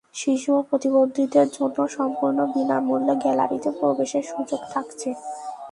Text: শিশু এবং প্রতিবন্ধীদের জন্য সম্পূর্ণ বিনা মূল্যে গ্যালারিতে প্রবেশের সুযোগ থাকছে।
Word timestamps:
শিশু 0.15 0.49
এবং 0.51 0.63
প্রতিবন্ধীদের 0.69 1.47
জন্য 1.53 1.77
সম্পূর্ণ 1.87 2.39
বিনা 2.53 2.77
মূল্যে 2.79 3.15
গ্যালারিতে 3.15 3.69
প্রবেশের 3.79 4.23
সুযোগ 4.23 4.61
থাকছে। 4.73 5.09